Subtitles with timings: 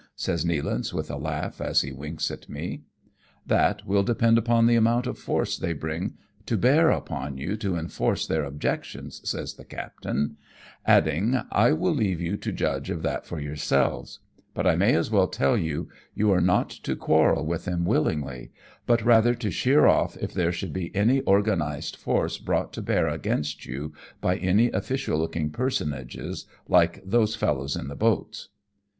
[0.15, 2.81] says Nealance with a laugh as he winks at me."
[3.55, 6.11] That will depend upon the amount of force they SUGGESTED VISIT
[6.47, 6.57] TO NAGASAKI.
[6.57, 10.37] 165 bring to bear upon you to enforce their objections," says the captain;
[10.87, 14.17] adding," I will leave you to judge of that for yourselves;
[14.55, 18.49] but I may as well tell you, you are not to quarrel with them willingly,
[18.87, 23.07] but rather to sheer oflf if there should be any organized force brought to bear
[23.07, 28.49] against you by any official looking personages like those fellows in the boats."